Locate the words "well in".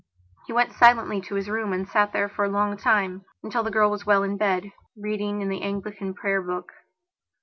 4.03-4.35